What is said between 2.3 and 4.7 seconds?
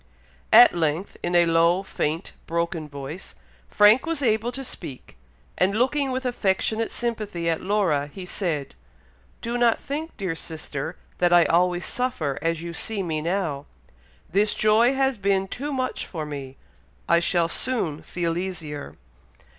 broken voice, Frank was able to